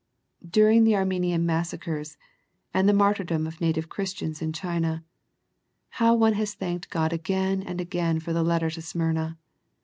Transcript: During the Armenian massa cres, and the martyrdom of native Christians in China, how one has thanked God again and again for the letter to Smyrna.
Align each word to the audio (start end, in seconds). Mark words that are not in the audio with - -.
During 0.49 0.83
the 0.83 0.95
Armenian 0.95 1.45
massa 1.45 1.77
cres, 1.77 2.17
and 2.73 2.89
the 2.89 2.91
martyrdom 2.91 3.45
of 3.45 3.61
native 3.61 3.87
Christians 3.87 4.41
in 4.41 4.51
China, 4.51 5.03
how 5.89 6.15
one 6.15 6.33
has 6.33 6.55
thanked 6.55 6.89
God 6.89 7.13
again 7.13 7.61
and 7.61 7.79
again 7.79 8.19
for 8.19 8.33
the 8.33 8.41
letter 8.41 8.71
to 8.71 8.81
Smyrna. 8.81 9.37